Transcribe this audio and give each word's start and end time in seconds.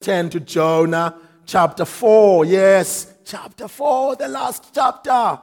turn 0.00 0.30
to 0.30 0.40
Jonah 0.40 1.14
chapter 1.44 1.84
4. 1.84 2.46
Yes, 2.46 3.14
chapter 3.22 3.68
4, 3.68 4.16
the 4.16 4.28
last 4.28 4.74
chapter 4.74 5.38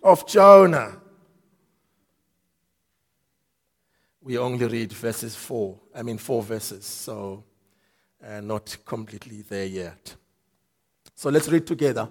of 0.00 0.26
Jonah. 0.28 1.00
We 4.22 4.38
only 4.38 4.64
read 4.66 4.92
verses 4.92 5.34
4, 5.34 5.80
I 5.96 6.02
mean, 6.02 6.18
four 6.18 6.42
verses, 6.42 6.84
so 6.84 7.42
uh, 8.24 8.40
not 8.40 8.76
completely 8.84 9.42
there 9.42 9.66
yet. 9.66 10.14
So 11.16 11.28
let's 11.28 11.48
read 11.48 11.66
together. 11.66 12.08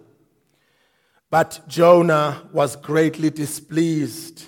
But 1.30 1.62
Jonah 1.68 2.50
was 2.52 2.75
greatly 2.75 3.30
displeased 3.30 4.48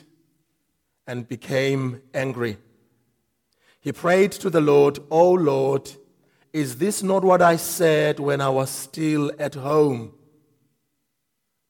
and 1.06 1.28
became 1.28 2.02
angry. 2.14 2.58
He 3.80 3.94
prayed 3.94 4.34
to 4.34 4.50
the 4.50 4.62
Lord, 4.62 5.00
O 5.10 5.32
Lord, 5.32 5.90
is 6.58 6.78
this 6.78 7.04
not 7.04 7.24
what 7.24 7.40
I 7.40 7.56
said 7.56 8.20
when 8.20 8.42
I 8.42 8.50
was 8.50 8.72
still 8.72 9.32
at 9.38 9.54
home? 9.54 10.12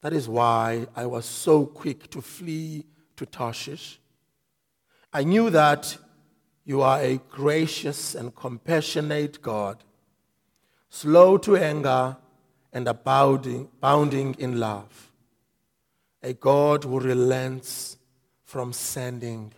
That 0.01 0.13
is 0.13 0.29
why 0.29 0.87
I 0.95 1.05
was 1.05 1.25
so 1.25 1.65
quick 1.65 2.09
to 2.11 2.21
flee 2.21 2.85
to 3.17 3.25
Tarshish. 3.25 3.99
I 5.11 5.25
knew 5.25 5.49
that 5.49 5.97
you 6.63 6.81
are 6.81 7.01
a 7.01 7.17
gracious 7.29 8.15
and 8.15 8.33
compassionate 8.33 9.41
God, 9.41 9.83
slow 10.89 11.37
to 11.39 11.57
anger 11.57 12.15
and 12.71 12.87
abounding, 12.87 13.67
abounding 13.79 14.35
in 14.39 14.57
love, 14.57 15.11
a 16.23 16.31
God 16.31 16.85
who 16.85 17.01
relents 17.01 17.97
from 18.45 18.71
sending 18.71 19.53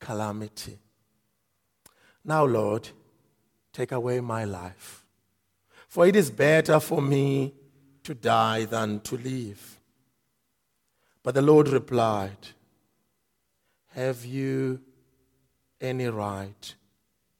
calamity. 0.00 0.78
Now, 2.24 2.46
Lord, 2.46 2.88
take 3.76 3.92
away 3.92 4.20
my 4.20 4.44
life, 4.44 5.04
for 5.86 6.06
it 6.06 6.16
is 6.16 6.30
better 6.30 6.80
for 6.80 7.02
me 7.02 7.52
to 8.02 8.14
die 8.14 8.64
than 8.64 9.00
to 9.00 9.18
live. 9.18 9.78
But 11.22 11.34
the 11.34 11.42
Lord 11.42 11.68
replied, 11.68 12.54
Have 13.94 14.24
you 14.24 14.80
any 15.78 16.06
right 16.06 16.74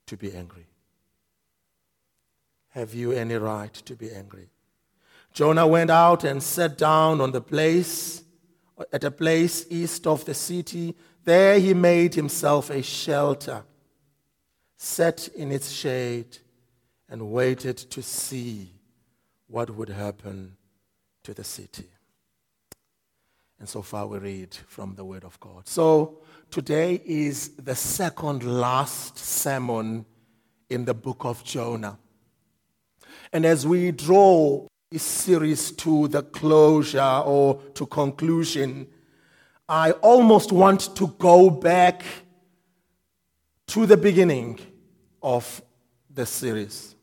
to 0.07 0.17
be 0.17 0.31
angry? 0.35 0.67
Have 2.71 2.93
you 2.93 3.13
any 3.13 3.37
right 3.37 3.73
to 3.73 3.95
be 3.97 4.11
angry? 4.13 4.51
Jonah 5.33 5.67
went 5.67 5.91
out 5.91 6.25
and 6.25 6.43
sat 6.43 6.77
down 6.77 7.23
on 7.23 7.33
the 7.33 7.41
place 7.41 8.23
at 8.93 9.05
a 9.05 9.11
place 9.11 9.65
east 9.71 10.07
of 10.07 10.27
the 10.27 10.35
city. 10.35 10.95
There 11.25 11.59
he 11.59 11.73
made 11.73 12.15
himself 12.15 12.69
a 12.69 12.83
shelter, 12.83 13.65
sat 14.77 15.29
in 15.29 15.51
its 15.53 15.71
shade, 15.71 16.39
and 17.09 17.31
waited 17.31 17.77
to 17.77 18.03
see 18.03 18.73
what 19.47 19.71
would 19.71 19.89
happen 19.89 20.57
to 21.23 21.33
the 21.33 21.45
city. 21.45 21.87
And 23.59 23.69
so 23.69 23.81
far 23.81 24.07
we 24.07 24.19
read 24.19 24.55
from 24.67 24.95
the 24.97 25.05
Word 25.05 25.25
of 25.25 25.39
God. 25.41 25.67
So 25.67 26.19
today 26.51 27.01
is 27.05 27.51
the 27.51 27.75
second 27.75 28.43
last 28.43 29.19
sermon 29.19 30.05
in 30.69 30.85
the 30.85 30.95
book 30.95 31.25
of 31.25 31.43
Jonah. 31.45 31.99
And 33.33 33.47
as 33.47 33.67
we 33.67 33.93
draw 33.93 34.67
this 34.91 35.03
series 35.03 35.71
to 35.73 36.09
the 36.09 36.23
closure 36.23 37.23
or 37.25 37.61
to 37.75 37.87
conclusion, 37.87 38.89
I 39.69 39.93
almost 39.93 40.53
want 40.53 40.95
to 40.97 41.09
go 41.19 41.51
back 41.51 42.03
to 43.69 43.87
the 43.87 43.97
beginning 43.97 44.59
of 45.23 45.61
the 46.13 46.25
series. 46.25 46.95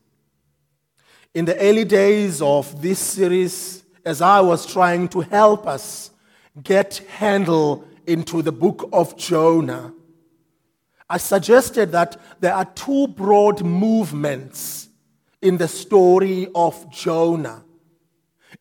In 1.34 1.44
the 1.44 1.58
early 1.58 1.84
days 1.84 2.40
of 2.40 2.80
this 2.80 2.98
series, 2.98 3.84
as 4.04 4.20
I 4.22 4.40
was 4.40 4.66
trying 4.66 5.08
to 5.08 5.20
help 5.20 5.66
us 5.66 6.10
get 6.62 6.98
handle 7.08 7.86
into 8.06 8.42
the 8.42 8.52
book 8.52 8.88
of 8.92 9.16
Jonah, 9.16 9.92
I 11.08 11.18
suggested 11.18 11.92
that 11.92 12.20
there 12.40 12.54
are 12.54 12.64
two 12.64 13.08
broad 13.08 13.62
movements 13.62 14.88
in 15.42 15.58
the 15.58 15.68
story 15.68 16.48
of 16.54 16.90
Jonah. 16.90 17.62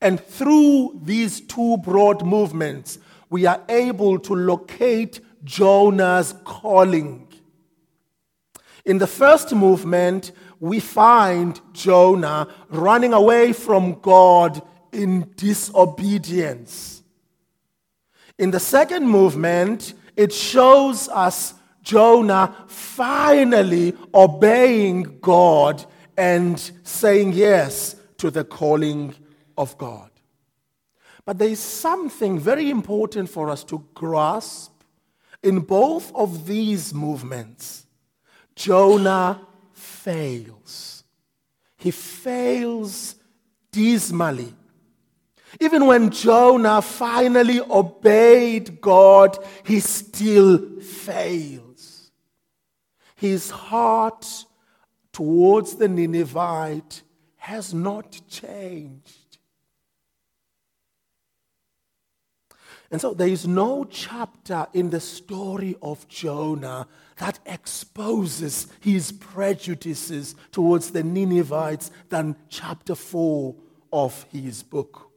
And 0.02 0.19
through 0.19 1.00
these 1.03 1.40
two 1.40 1.78
broad 1.78 2.25
movements, 2.25 3.00
we 3.30 3.46
are 3.46 3.62
able 3.69 4.19
to 4.19 4.36
locate 4.36 5.22
Jonah's 5.44 6.36
calling. 6.44 7.33
In 8.86 8.98
the 8.98 9.08
first 9.08 9.54
movement, 9.54 10.32
we 10.60 10.80
find 10.80 11.60
Jonah 11.74 12.48
running 12.70 13.14
away 13.14 13.54
from 13.54 14.00
God 14.02 14.62
in 14.92 15.32
disobedience. 15.36 17.02
In 18.38 18.52
the 18.52 18.60
second 18.60 19.08
movement, 19.08 19.94
it 20.16 20.34
shows 20.34 21.08
us 21.10 21.54
Jonah 21.82 22.56
finally 22.68 23.94
obeying 24.14 25.20
God 25.20 25.86
and 26.18 26.60
saying 26.84 27.34
yes 27.34 27.96
to 28.18 28.32
the 28.32 28.44
calling 28.44 29.14
of 29.58 29.78
God. 29.78 30.10
But 31.26 31.38
there 31.38 31.50
is 31.50 31.60
something 31.60 32.38
very 32.40 32.70
important 32.70 33.30
for 33.30 33.50
us 33.50 33.64
to 33.66 33.84
grasp 33.94 34.72
in 35.42 35.60
both 35.60 36.14
of 36.16 36.48
these 36.48 36.94
movements. 36.94 37.86
Jonah 38.56 39.41
fails. 39.74 41.03
He 41.78 41.91
fails 41.91 43.16
dismally. 43.72 44.53
Even 45.59 45.86
when 45.86 46.09
Jonah 46.09 46.81
finally 46.81 47.59
obeyed 47.59 48.81
God, 48.81 49.38
he 49.66 49.80
still 49.80 50.80
fails. 50.81 52.12
His 53.16 53.50
heart 53.50 54.46
towards 55.12 55.75
the 55.75 55.88
Ninevite 55.88 57.03
has 57.38 57.74
not 57.74 58.19
changed. 58.28 59.23
And 62.92 63.02
so 63.02 63.14
there 63.14 63.28
is 63.28 63.48
no 63.48 63.86
chapter 63.86 64.68
in 64.74 64.90
the 64.92 65.00
story 65.00 65.76
of 65.82 66.08
Jonah 66.08 66.88
that 67.18 67.40
exposes 67.46 68.68
his 68.82 69.12
prejudices 69.12 70.36
towards 70.52 70.92
the 70.92 71.04
Ninevites 71.04 71.92
than 72.10 72.36
chapter 72.50 72.96
4 72.96 73.56
of 73.92 74.24
his 74.32 74.64
book, 74.64 75.12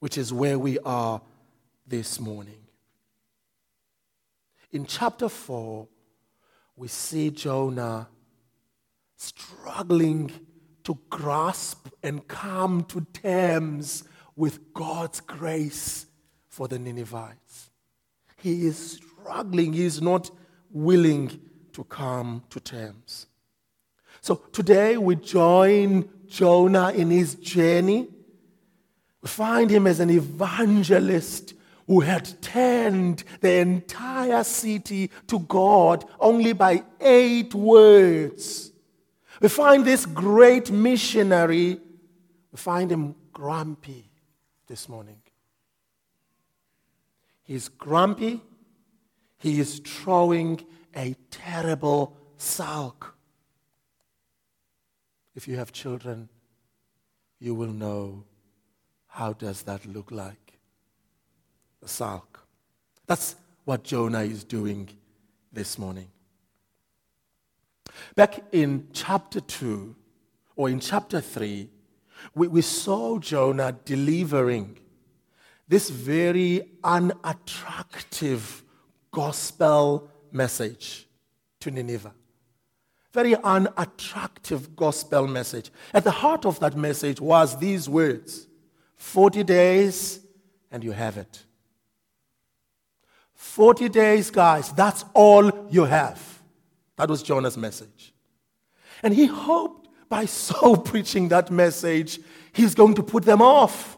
which 0.00 0.18
is 0.18 0.32
where 0.32 0.58
we 0.58 0.78
are 0.80 1.20
this 1.86 2.18
morning. 2.18 2.66
In 4.72 4.84
chapter 4.84 5.28
4, 5.28 5.86
we 6.76 6.88
see 6.88 7.30
Jonah 7.30 8.08
struggling 9.16 10.30
to 10.84 10.98
grasp 11.08 11.88
and 12.02 12.26
come 12.28 12.84
to 12.84 13.00
terms 13.12 14.04
with 14.34 14.72
God's 14.74 15.20
grace 15.20 16.06
for 16.56 16.68
the 16.68 16.78
Ninevites. 16.78 17.70
He 18.38 18.64
is 18.66 18.98
struggling, 19.20 19.74
he 19.74 19.84
is 19.84 20.00
not 20.00 20.30
willing 20.70 21.38
to 21.74 21.84
come 21.84 22.44
to 22.48 22.58
terms. 22.58 23.26
So 24.22 24.36
today 24.52 24.96
we 24.96 25.16
join 25.16 26.08
Jonah 26.26 26.92
in 26.92 27.10
his 27.10 27.34
journey. 27.34 28.08
We 29.20 29.28
find 29.28 29.70
him 29.70 29.86
as 29.86 30.00
an 30.00 30.08
evangelist 30.08 31.52
who 31.86 32.00
had 32.00 32.40
turned 32.40 33.22
the 33.42 33.56
entire 33.56 34.42
city 34.42 35.10
to 35.26 35.40
God 35.40 36.06
only 36.18 36.54
by 36.54 36.84
eight 37.02 37.54
words. 37.54 38.72
We 39.42 39.50
find 39.50 39.84
this 39.84 40.06
great 40.06 40.70
missionary, 40.70 41.78
we 42.50 42.56
find 42.56 42.90
him 42.90 43.14
grumpy 43.34 44.10
this 44.66 44.88
morning. 44.88 45.20
He's 47.46 47.68
grumpy. 47.68 48.42
He 49.38 49.60
is 49.60 49.78
throwing 49.78 50.66
a 50.94 51.14
terrible 51.30 52.16
sulk. 52.36 53.14
If 55.34 55.46
you 55.46 55.56
have 55.56 55.70
children, 55.70 56.28
you 57.38 57.54
will 57.54 57.72
know 57.72 58.24
how 59.06 59.32
does 59.32 59.62
that 59.62 59.86
look 59.86 60.10
like? 60.10 60.58
A 61.82 61.88
sulk. 61.88 62.46
That's 63.06 63.36
what 63.64 63.84
Jonah 63.84 64.22
is 64.22 64.42
doing 64.42 64.88
this 65.52 65.78
morning. 65.78 66.08
Back 68.14 68.42
in 68.52 68.88
chapter 68.92 69.40
2 69.40 69.94
or 70.56 70.68
in 70.68 70.80
chapter 70.80 71.20
3, 71.20 71.68
we, 72.34 72.48
we 72.48 72.62
saw 72.62 73.18
Jonah 73.18 73.72
delivering 73.84 74.78
this 75.68 75.90
very 75.90 76.70
unattractive 76.84 78.62
gospel 79.10 80.10
message 80.30 81.08
to 81.60 81.70
Nineveh. 81.70 82.14
very 83.12 83.34
unattractive 83.36 84.76
gospel 84.76 85.26
message. 85.26 85.70
At 85.94 86.04
the 86.04 86.10
heart 86.10 86.44
of 86.44 86.60
that 86.60 86.76
message 86.76 87.18
was 87.18 87.58
these 87.58 87.88
words 87.88 88.46
40 88.96 89.42
days 89.42 90.20
and 90.70 90.84
you 90.84 90.92
have 90.92 91.16
it. 91.16 91.44
40 93.34 93.88
days, 93.88 94.30
guys, 94.30 94.70
that's 94.72 95.04
all 95.14 95.50
you 95.70 95.84
have. 95.84 96.42
That 96.96 97.08
was 97.08 97.22
Jonah's 97.22 97.56
message. 97.56 98.12
And 99.02 99.14
he 99.14 99.26
hoped 99.26 99.88
by 100.08 100.26
so 100.26 100.76
preaching 100.90 101.28
that 101.28 101.50
message, 101.50 102.20
he's 102.52 102.74
going 102.74 102.94
to 102.94 103.02
put 103.02 103.24
them 103.24 103.40
off. 103.40 103.95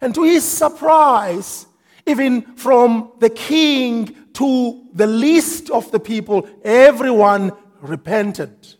And 0.00 0.14
to 0.14 0.22
his 0.22 0.44
surprise, 0.44 1.66
even 2.06 2.42
from 2.56 3.12
the 3.18 3.30
king 3.30 4.16
to 4.34 4.86
the 4.92 5.06
least 5.06 5.70
of 5.70 5.90
the 5.90 6.00
people, 6.00 6.48
everyone 6.64 7.52
repented. 7.80 8.74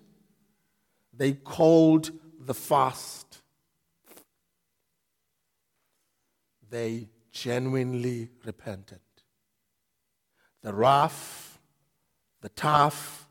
They 1.12 1.32
called 1.32 2.11
the 2.38 2.55
fast. 2.55 3.43
They 6.70 7.08
genuinely 7.32 8.31
repented. 8.44 9.00
The 10.62 10.72
rough, 10.72 11.58
the 12.40 12.49
tough, 12.50 13.28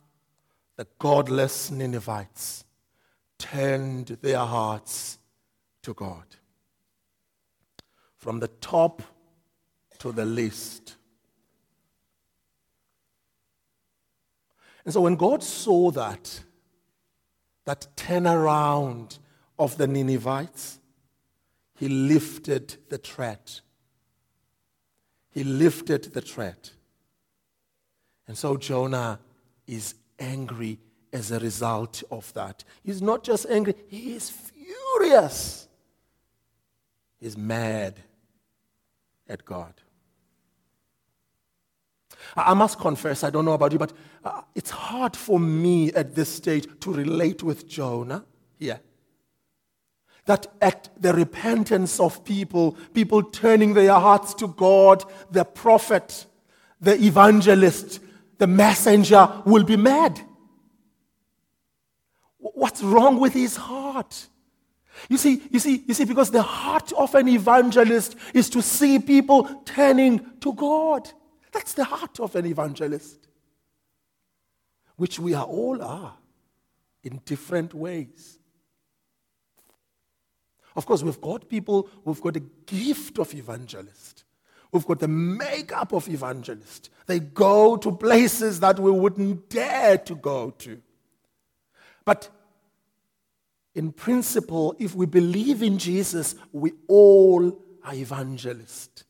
the 0.75 0.88
godless 0.97 1.71
Ninevites 1.71 2.63
turned 3.38 4.18
their 4.21 4.39
hearts 4.39 5.18
to 5.83 5.94
God. 5.94 6.25
From 8.19 8.39
the 8.39 8.50
top 8.50 9.01
to 10.00 10.12
the 10.12 10.25
least. 10.25 10.95
And 14.83 14.94
so 14.94 15.01
when 15.01 15.16
God 15.16 15.44
saw 15.44 15.92
that, 15.92 16.42
that 17.66 17.88
turnaround 17.95 19.19
of 19.57 19.77
the 19.77 19.88
Ninevites, 19.88 20.80
he 21.77 21.88
lifted 21.88 22.75
the 22.89 22.98
threat. 22.98 23.62
He 25.31 25.44
lifted 25.44 26.13
the 26.13 26.22
threat. 26.22 26.72
And 28.27 28.38
so 28.38 28.57
Jonah 28.57 29.19
is 29.65 29.95
angry 30.18 30.80
as 31.13 31.31
a 31.31 31.39
result 31.39 32.04
of 32.12 32.33
that. 32.33 32.63
He's 32.83 33.01
not 33.01 33.24
just 33.24 33.45
angry, 33.50 33.75
he 33.88 34.13
is 34.15 34.30
furious. 34.30 35.68
He's 37.19 37.38
mad 37.38 37.95
at 39.30 39.46
God. 39.46 39.74
I 42.36 42.54
must 42.54 42.80
confess, 42.80 43.24
I 43.24 43.30
don't 43.30 43.46
know 43.46 43.54
about 43.54 43.72
you, 43.72 43.80
but 43.80 43.94
uh, 44.24 44.42
it's 44.54 44.70
hard 44.70 45.16
for 45.16 45.40
me 45.40 45.92
at 45.94 46.16
this 46.16 46.34
stage 46.34 46.68
to 46.81 46.94
relate 46.94 47.44
with 47.44 47.68
Jonah 47.68 48.26
here. 48.58 48.81
That 50.26 50.48
at 50.62 50.90
the 50.98 51.14
repentance 51.14 52.00
of 52.00 52.24
people, 52.24 52.74
people 52.94 53.24
turning 53.24 53.74
their 53.74 53.94
hearts 53.94 54.34
to 54.36 54.48
God, 54.48 55.04
the 55.32 55.46
prophet, 55.46 56.25
the 56.82 57.02
evangelist, 57.02 58.00
the 58.38 58.48
messenger 58.48 59.42
will 59.46 59.64
be 59.64 59.78
mad. 59.78 60.22
What's 62.38 62.84
wrong 62.84 63.20
with 63.20 63.34
his 63.34 63.56
heart? 63.56 64.28
You 65.07 65.18
see, 65.18 65.42
you 65.51 65.60
see, 65.60 65.84
you 65.88 65.94
see, 65.94 66.06
because 66.06 66.31
the 66.31 66.42
heart 66.42 66.92
of 66.94 67.16
an 67.16 67.28
evangelist 67.28 68.16
is 68.34 68.50
to 68.51 68.62
see 68.62 69.00
people 69.00 69.44
turning 69.66 70.25
to 70.42 70.54
God. 70.54 71.10
That's 71.51 71.74
the 71.74 71.86
heart 71.86 72.19
of 72.19 72.36
an 72.36 72.46
evangelist, 72.46 73.28
which 74.98 75.19
we 75.19 75.34
are 75.34 75.46
all 75.46 75.81
are 75.81 76.16
in 77.04 77.22
different 77.25 77.74
ways. 77.74 78.40
Of 80.75 80.86
course, 80.86 81.04
we've 81.04 81.22
got 81.22 81.50
people 81.50 81.90
who've 82.06 82.22
got 82.22 82.36
the 82.36 82.44
gift 82.66 83.19
of 83.19 83.34
evangelist. 83.34 84.24
We've 84.72 84.86
got 84.86 85.00
the 85.00 85.07
makeup 85.07 85.94
of 85.94 86.07
evangelist. 86.07 86.90
They 87.07 87.19
go 87.19 87.75
to 87.78 87.92
places 87.92 88.60
that 88.60 88.80
we 88.80 88.92
wouldn't 88.92 89.50
dare 89.50 89.98
to 89.98 90.16
go 90.16 90.51
to. 90.51 90.80
But 92.06 92.30
in 93.80 93.94
principle, 93.94 94.76
if 94.78 94.94
we 94.94 95.06
believe 95.06 95.64
in 95.64 95.78
Jesus, 95.78 96.36
we 96.52 96.74
all 96.90 97.58
are 97.81 97.96
evangelists. 97.96 99.06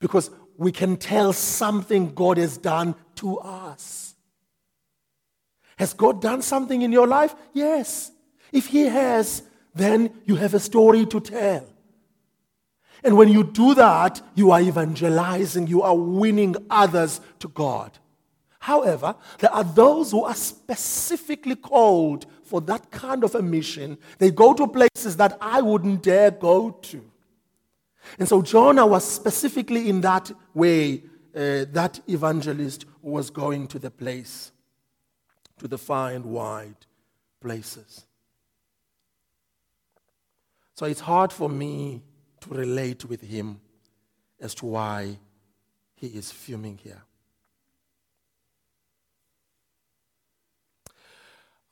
Because 0.00 0.30
we 0.58 0.70
can 0.70 0.98
tell 0.98 1.32
something 1.32 2.12
God 2.12 2.36
has 2.36 2.58
done 2.58 2.94
to 3.16 3.38
us. 3.38 4.14
Has 5.78 5.94
God 5.94 6.20
done 6.20 6.42
something 6.42 6.82
in 6.82 6.92
your 6.92 7.06
life? 7.06 7.34
Yes. 7.54 8.12
If 8.52 8.66
He 8.66 8.82
has, 8.82 9.44
then 9.74 10.10
you 10.26 10.36
have 10.36 10.52
a 10.52 10.60
story 10.60 11.06
to 11.06 11.18
tell. 11.18 11.66
And 13.02 13.16
when 13.16 13.30
you 13.30 13.42
do 13.42 13.74
that, 13.76 14.20
you 14.34 14.50
are 14.50 14.60
evangelizing, 14.60 15.68
you 15.68 15.80
are 15.80 15.96
winning 15.96 16.54
others 16.68 17.22
to 17.38 17.48
God. 17.48 17.98
However, 18.58 19.16
there 19.38 19.52
are 19.52 19.64
those 19.64 20.10
who 20.10 20.24
are 20.24 20.34
specifically 20.34 21.56
called 21.56 22.26
for 22.52 22.60
that 22.60 22.90
kind 22.90 23.24
of 23.24 23.34
a 23.34 23.40
mission. 23.40 23.96
They 24.18 24.30
go 24.30 24.52
to 24.52 24.66
places 24.68 25.16
that 25.16 25.38
I 25.40 25.62
wouldn't 25.62 26.02
dare 26.02 26.30
go 26.30 26.70
to. 26.70 27.02
And 28.18 28.28
so 28.28 28.42
Jonah 28.42 28.86
was 28.86 29.10
specifically 29.10 29.88
in 29.88 30.02
that 30.02 30.30
way, 30.52 31.04
uh, 31.34 31.64
that 31.72 32.00
evangelist 32.06 32.84
was 33.00 33.30
going 33.30 33.68
to 33.68 33.78
the 33.78 33.90
place, 33.90 34.52
to 35.60 35.66
the 35.66 35.78
far 35.78 36.10
and 36.10 36.26
wide 36.26 36.84
places. 37.40 38.04
So 40.74 40.84
it's 40.84 41.00
hard 41.00 41.32
for 41.32 41.48
me 41.48 42.02
to 42.42 42.50
relate 42.50 43.06
with 43.06 43.22
him 43.22 43.62
as 44.38 44.54
to 44.56 44.66
why 44.66 45.16
he 45.94 46.08
is 46.08 46.30
fuming 46.30 46.76
here. 46.76 47.02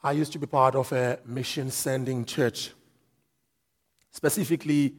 I 0.03 0.13
used 0.13 0.33
to 0.33 0.39
be 0.39 0.47
part 0.47 0.75
of 0.75 0.93
a 0.93 1.19
mission 1.27 1.71
sending 1.71 2.25
church, 2.25 2.73
specifically 4.11 4.95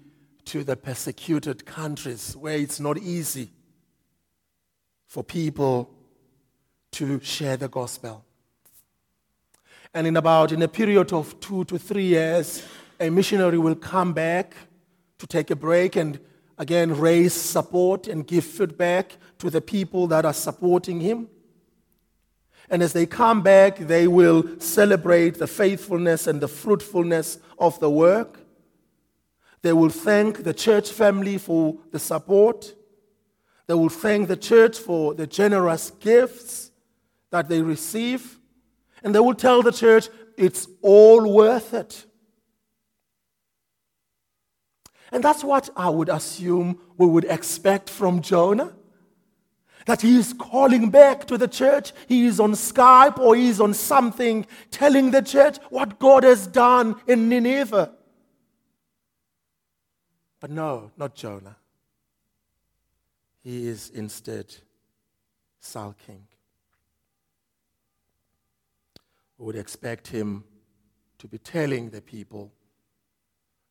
to 0.46 0.64
the 0.64 0.76
persecuted 0.76 1.66
countries 1.66 2.36
where 2.38 2.56
it's 2.58 2.80
not 2.80 3.00
easy 3.00 3.50
for 5.08 5.24
people 5.24 5.90
to 6.92 7.20
share 7.22 7.58
the 7.58 7.68
gospel. 7.68 8.24
And 9.92 10.06
in 10.06 10.18
about 10.18 10.52
in 10.52 10.62
a 10.62 10.68
period 10.68 11.12
of 11.14 11.40
two 11.40 11.66
to 11.66 11.80
three 11.80 12.06
years, 12.06 12.64
a 13.00 13.10
missionary 13.10 13.58
will 13.58 13.76
come 13.76 14.14
back 14.14 14.56
to 15.18 15.26
take 15.26 15.50
a 15.50 15.56
break 15.56 15.96
and 15.96 16.20
again 16.60 16.96
raise 16.96 17.34
support 17.34 18.08
and 18.08 18.28
give 18.28 18.46
feedback 18.46 19.18
to 19.40 19.50
the 19.50 19.62
people 19.62 20.06
that 20.08 20.26
are 20.26 20.34
supporting 20.34 21.00
him. 21.00 21.28
And 22.72 22.82
as 22.82 22.94
they 22.94 23.06
come 23.06 23.42
back, 23.42 23.78
they 23.78 24.08
will 24.08 24.60
celebrate 24.62 25.38
the 25.38 25.46
faithfulness 25.46 26.26
and 26.26 26.40
the 26.40 26.48
fruitfulness 26.48 27.38
of 27.60 27.78
the 27.82 27.90
work. 27.90 28.40
They 29.62 29.74
will 29.74 29.90
thank 29.90 30.44
the 30.44 30.54
church 30.54 30.90
family 30.90 31.38
for 31.38 31.78
the 31.92 32.00
support. 32.00 32.74
They 33.68 33.74
will 33.74 33.90
thank 33.90 34.30
the 34.30 34.38
church 34.38 34.80
for 34.80 35.14
the 35.14 35.28
generous 35.28 35.92
gifts 35.92 36.72
that 37.30 37.50
they 37.50 37.62
receive. 37.62 38.40
And 39.04 39.14
they 39.14 39.20
will 39.20 39.36
tell 39.36 39.62
the 39.62 39.74
church 39.74 40.08
it's 40.38 40.66
all 40.82 41.30
worth 41.30 41.74
it. 41.74 42.06
And 45.12 45.22
that's 45.22 45.44
what 45.44 45.70
I 45.76 45.90
would 45.90 46.08
assume 46.08 46.80
we 46.98 47.06
would 47.06 47.26
expect 47.26 47.90
from 47.90 48.22
Jonah. 48.22 48.74
That 49.86 50.02
he 50.02 50.18
is 50.18 50.34
calling 50.34 50.90
back 50.90 51.26
to 51.28 51.38
the 51.38 51.48
church. 51.48 51.92
He 52.08 52.26
is 52.26 52.40
on 52.40 52.54
Skype 52.54 53.18
or 53.18 53.36
he 53.36 53.50
is 53.50 53.60
on 53.60 53.74
something 53.74 54.46
telling 54.70 55.12
the 55.12 55.22
church 55.22 55.58
what 55.70 56.00
God 56.00 56.24
has 56.24 56.48
done 56.48 56.96
in 57.08 57.30
Nineveh. 57.30 57.92
But 60.40 60.50
no, 60.50 60.92
not 60.98 61.16
Jonah. 61.16 61.56
He 63.44 63.68
is 63.68 63.90
instead 63.90 64.56
sulking. 65.60 66.28
We 69.38 69.46
would 69.46 69.56
expect 69.56 70.08
him 70.08 70.44
to 71.18 71.28
be 71.28 71.38
telling 71.38 71.90
the 71.90 72.02
people, 72.02 72.52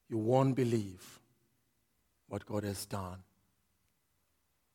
You 0.08 0.18
won't 0.18 0.56
believe 0.56 1.20
what 2.28 2.46
God 2.46 2.64
has 2.64 2.86
done. 2.86 3.18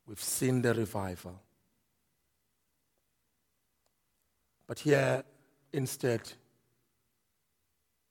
We've 0.08 0.22
seen 0.22 0.62
the 0.62 0.74
revival. 0.74 1.42
But 4.68 4.80
here, 4.80 5.24
instead, 5.74 6.22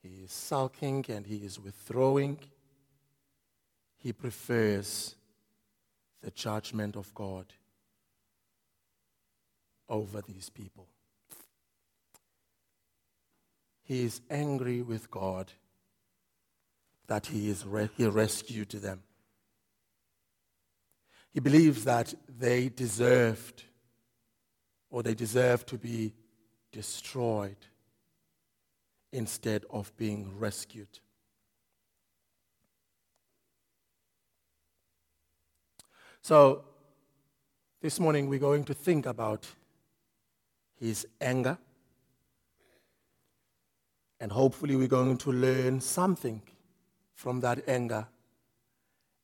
he 0.02 0.24
is 0.24 0.32
sulking 0.32 1.04
and 1.08 1.26
he 1.26 1.36
is 1.36 1.58
withdrawing. 1.58 2.38
He 3.96 4.12
prefers 4.12 5.16
the 6.20 6.30
judgment 6.30 6.96
of 6.96 7.14
God 7.14 7.46
over 9.88 10.20
these 10.22 10.50
people. 10.50 10.88
he 13.84 14.04
is 14.04 14.22
angry 14.30 14.82
with 14.82 15.10
God 15.10 15.52
that 17.06 17.26
he, 17.26 17.50
is 17.50 17.64
re- 17.66 17.90
he 17.96 18.06
rescued 18.06 18.70
them. 18.70 19.02
He 21.34 21.40
believes 21.40 21.82
that 21.82 22.14
they 22.38 22.68
deserved 22.68 23.64
or 24.88 25.02
they 25.02 25.14
deserve 25.14 25.66
to 25.66 25.76
be 25.76 26.14
destroyed 26.70 27.56
instead 29.12 29.64
of 29.68 29.94
being 29.96 30.38
rescued. 30.38 31.00
So, 36.22 36.64
this 37.82 37.98
morning 37.98 38.28
we're 38.28 38.38
going 38.38 38.64
to 38.64 38.74
think 38.74 39.04
about 39.04 39.44
his 40.78 41.04
anger, 41.20 41.58
and 44.20 44.30
hopefully 44.30 44.76
we're 44.76 44.86
going 44.86 45.18
to 45.18 45.32
learn 45.32 45.80
something 45.80 46.42
from 47.12 47.40
that 47.40 47.68
anger 47.68 48.06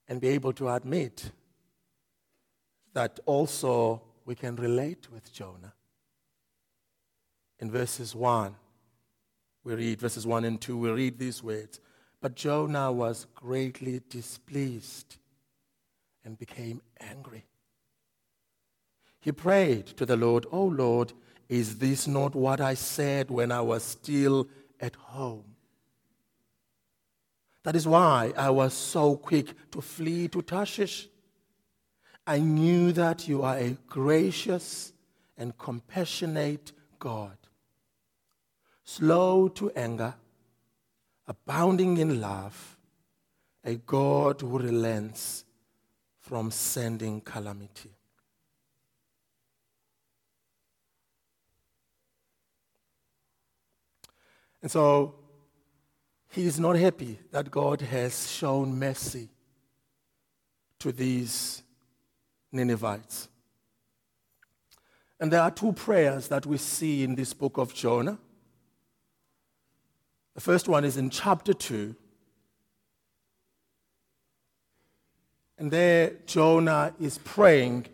and 0.09 0.19
be 0.19 0.27
able 0.27 0.51
to 0.53 0.69
admit 0.69 1.31
that 2.93 3.19
also 3.25 4.01
we 4.25 4.35
can 4.35 4.55
relate 4.55 5.11
with 5.11 5.31
Jonah. 5.31 5.73
In 7.59 7.71
verses 7.71 8.15
1, 8.15 8.55
we 9.63 9.75
read, 9.75 10.01
verses 10.01 10.25
1 10.25 10.45
and 10.45 10.59
2, 10.59 10.77
we 10.77 10.89
read 10.89 11.19
these 11.19 11.43
words 11.43 11.79
But 12.19 12.35
Jonah 12.35 12.91
was 12.91 13.27
greatly 13.35 14.01
displeased 14.09 15.17
and 16.25 16.37
became 16.37 16.81
angry. 16.99 17.45
He 19.19 19.31
prayed 19.31 19.85
to 19.97 20.05
the 20.05 20.17
Lord, 20.17 20.45
Oh 20.51 20.65
Lord, 20.65 21.13
is 21.47 21.77
this 21.77 22.07
not 22.07 22.33
what 22.33 22.59
I 22.59 22.73
said 22.73 23.29
when 23.29 23.51
I 23.51 23.61
was 23.61 23.83
still 23.83 24.47
at 24.79 24.95
home? 24.95 25.43
That 27.63 27.75
is 27.75 27.87
why 27.87 28.33
I 28.35 28.49
was 28.49 28.73
so 28.73 29.17
quick 29.17 29.71
to 29.71 29.81
flee 29.81 30.27
to 30.29 30.41
Tarshish. 30.41 31.07
I 32.25 32.39
knew 32.39 32.91
that 32.93 33.27
you 33.27 33.43
are 33.43 33.57
a 33.57 33.77
gracious 33.87 34.93
and 35.37 35.57
compassionate 35.57 36.71
God, 36.99 37.37
slow 38.83 39.47
to 39.49 39.71
anger, 39.71 40.13
abounding 41.27 41.97
in 41.97 42.21
love, 42.21 42.77
a 43.63 43.75
God 43.75 44.41
who 44.41 44.59
relents 44.59 45.45
from 46.19 46.51
sending 46.51 47.21
calamity. 47.21 47.91
And 54.61 54.69
so 54.69 55.15
he 56.29 56.45
is 56.45 56.59
not 56.59 56.75
happy 56.75 57.19
that 57.31 57.49
God 57.49 57.81
has 57.81 58.31
shown 58.31 58.77
mercy 58.77 59.29
to 60.79 60.91
these 60.91 61.60
Ninevites. 62.51 63.27
And 65.19 65.31
there 65.31 65.41
are 65.41 65.51
two 65.51 65.73
prayers 65.73 66.27
that 66.29 66.45
we 66.45 66.57
see 66.57 67.03
in 67.03 67.15
this 67.15 67.33
book 67.33 67.57
of 67.57 67.73
Jonah. 67.73 68.17
The 70.33 70.41
first 70.41 70.67
one 70.67 70.83
is 70.83 70.97
in 70.97 71.09
chapter 71.09 71.53
2, 71.53 71.95
And 75.61 75.69
there, 75.69 76.13
Jonah 76.25 76.91
is 76.99 77.19
praying, 77.19 77.85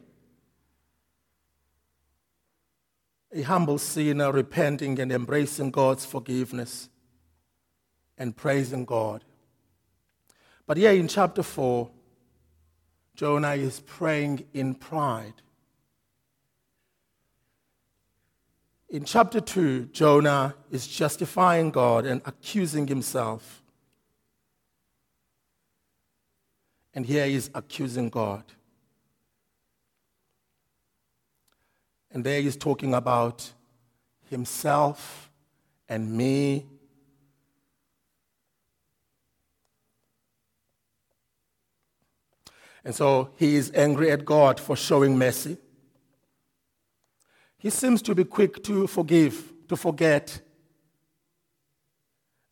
a 3.34 3.42
humble 3.42 3.78
sinner 3.78 4.32
repenting 4.32 4.98
and 5.02 5.12
embracing 5.12 5.72
God's 5.72 6.06
forgiveness 6.06 6.88
and 8.18 8.34
praising 8.34 8.86
God. 8.86 9.26
But 10.66 10.78
here 10.78 10.94
in 10.94 11.10
chapter 11.10 11.44
4, 11.44 11.90
Jonah 13.17 13.55
is 13.55 13.79
praying 13.79 14.45
in 14.53 14.75
pride. 14.75 15.33
In 18.89 19.05
chapter 19.05 19.41
2, 19.41 19.89
Jonah 19.91 20.53
is 20.69 20.88
justifying 20.88 21.71
God 21.71 22.05
and 22.05 22.21
accusing 22.25 22.88
himself. 22.88 23.63
And 26.93 27.07
here 27.07 27.25
he 27.25 27.33
is 27.33 27.50
accusing 27.55 28.09
God. 28.09 28.43
And 32.12 32.24
there 32.24 32.39
he's 32.39 32.55
talking 32.55 32.93
about 32.93 33.51
himself 34.29 35.31
and 35.89 36.12
me. 36.15 36.67
And 42.88 42.96
so 42.96 43.32
he 43.36 43.58
is 43.58 43.70
angry 43.75 44.12
at 44.12 44.24
God 44.24 44.62
for 44.62 44.77
showing 44.77 45.17
mercy. 45.17 45.58
He 47.58 47.70
seems 47.70 48.01
to 48.03 48.15
be 48.15 48.24
quick 48.24 48.63
to 48.63 48.88
forgive, 48.88 49.51
to 49.67 49.75
forget 49.75 50.39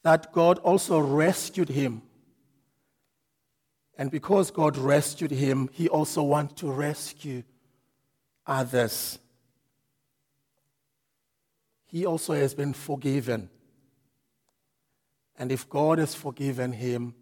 that 0.04 0.34
God 0.34 0.58
also 0.60 1.00
rescued 1.00 1.70
him 1.70 2.02
and 3.98 4.12
because 4.12 4.52
God 4.52 4.78
rescued 4.78 5.32
him, 5.32 5.70
he 5.72 5.88
also 5.88 6.22
wants 6.22 6.56
to 6.56 6.70
rescue 6.70 7.44
others. 8.46 9.18
He 11.86 12.06
also 12.06 12.34
has 12.34 12.54
been 12.54 12.74
forgiven. 12.74 13.50
And 15.38 15.50
if 15.50 15.70
God 15.70 16.00
has 16.00 16.14
forgiven 16.14 16.74
him, 16.74 17.16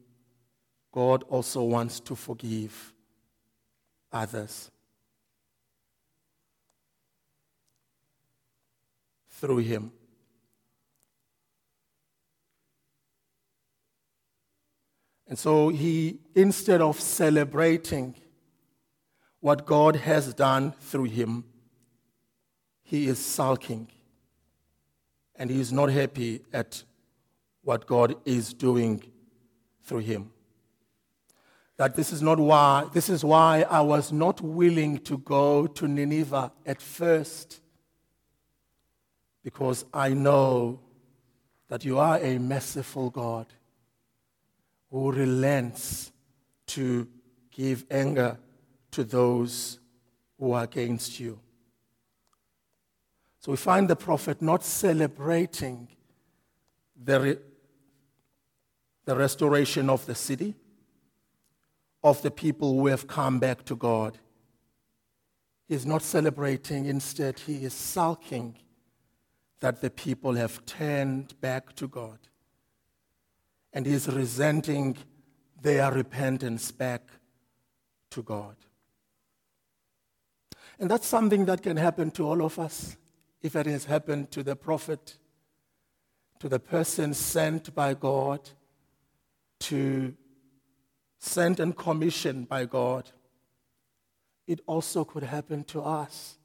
God 0.91 1.21
also 1.29 1.61
wants 1.61 1.99
to 1.99 2.15
forgive 2.15 2.92
others. 4.13 4.71
Through 9.29 9.57
him. 9.57 9.91
And 15.27 15.39
so 15.39 15.69
he, 15.69 16.19
instead 16.35 16.79
of 16.79 16.99
celebrating 16.99 18.15
what 19.39 19.65
God 19.65 19.95
has 19.95 20.33
done 20.33 20.73
through 20.79 21.05
him, 21.05 21.43
he 22.83 23.07
is 23.07 23.17
sulking. 23.17 23.87
And 25.35 25.49
he 25.49 25.59
is 25.59 25.73
not 25.73 25.89
happy 25.89 26.41
at 26.53 26.83
what 27.63 27.87
God 27.87 28.15
is 28.25 28.53
doing 28.53 29.03
through 29.83 30.01
him. 30.01 30.31
That 31.77 31.95
this 31.95 32.13
is 32.13 32.21
not 32.21 32.39
why, 32.39 32.87
this 32.93 33.09
is 33.09 33.23
why 33.23 33.65
I 33.69 33.81
was 33.81 34.11
not 34.11 34.41
willing 34.41 34.99
to 34.99 35.17
go 35.17 35.65
to 35.67 35.87
Nineveh 35.87 36.51
at 36.65 36.81
first. 36.81 37.61
Because 39.43 39.85
I 39.93 40.09
know 40.09 40.79
that 41.67 41.83
you 41.83 41.97
are 41.97 42.19
a 42.19 42.37
merciful 42.37 43.09
God 43.09 43.47
who 44.91 45.11
relents 45.11 46.11
to 46.67 47.07
give 47.49 47.85
anger 47.89 48.37
to 48.91 49.03
those 49.03 49.79
who 50.39 50.51
are 50.51 50.63
against 50.63 51.19
you. 51.19 51.39
So 53.39 53.51
we 53.51 53.57
find 53.57 53.89
the 53.89 53.95
prophet 53.95 54.41
not 54.41 54.63
celebrating 54.63 55.87
the, 56.95 57.19
re- 57.19 57.37
the 59.05 59.15
restoration 59.15 59.89
of 59.89 60.05
the 60.05 60.15
city, 60.15 60.55
of 62.03 62.21
the 62.21 62.31
people 62.31 62.73
who 62.73 62.87
have 62.87 63.07
come 63.07 63.39
back 63.39 63.63
to 63.65 63.75
God. 63.75 64.17
He's 65.67 65.85
not 65.85 66.01
celebrating, 66.01 66.85
instead, 66.85 67.39
he 67.39 67.63
is 67.63 67.73
sulking 67.73 68.57
that 69.61 69.79
the 69.81 69.89
people 69.89 70.33
have 70.33 70.65
turned 70.65 71.39
back 71.39 71.73
to 71.75 71.87
God 71.87 72.19
and 73.71 73.85
he's 73.85 74.07
resenting 74.07 74.97
their 75.61 75.91
repentance 75.91 76.71
back 76.71 77.01
to 78.11 78.21
God. 78.21 78.55
And 80.79 80.91
that's 80.91 81.07
something 81.07 81.45
that 81.45 81.63
can 81.63 81.77
happen 81.77 82.11
to 82.11 82.27
all 82.27 82.43
of 82.43 82.59
us 82.59 82.97
if 83.41 83.55
it 83.55 83.65
has 83.65 83.85
happened 83.85 84.31
to 84.31 84.43
the 84.43 84.55
prophet, 84.55 85.17
to 86.39 86.49
the 86.49 86.59
person 86.59 87.13
sent 87.13 87.73
by 87.73 87.93
God, 87.93 88.49
to 89.61 90.13
sent 91.23 91.57
and 91.57 91.75
commissioned 91.77 92.49
by 92.49 92.65
God. 92.65 93.09
It 94.45 94.59
also 94.67 95.05
could 95.05 95.23
happen 95.23 95.63
to 95.65 95.81
us 95.81 96.37